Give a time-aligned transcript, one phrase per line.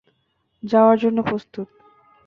[0.63, 1.67] যাওয়ার জন্য প্রস্তুত।